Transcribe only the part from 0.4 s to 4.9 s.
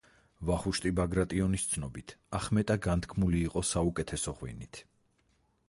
ვახუშტი ბაგრატიონის ცნობით, ახმეტა განთქმული იყო საუკეთესო ღვინით.